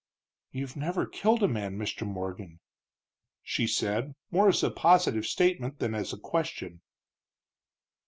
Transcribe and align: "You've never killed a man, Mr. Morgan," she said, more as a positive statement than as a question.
"You've 0.51 0.75
never 0.75 1.05
killed 1.05 1.43
a 1.43 1.47
man, 1.47 1.77
Mr. 1.77 2.07
Morgan," 2.07 2.59
she 3.43 3.67
said, 3.67 4.15
more 4.31 4.47
as 4.49 4.63
a 4.63 4.71
positive 4.71 5.27
statement 5.27 5.77
than 5.77 5.93
as 5.93 6.11
a 6.11 6.17
question. 6.17 6.81